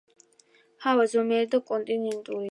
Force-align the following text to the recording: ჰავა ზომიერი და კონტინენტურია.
ჰავა 0.85 1.05
ზომიერი 1.13 1.51
და 1.53 1.59
კონტინენტურია. 1.71 2.39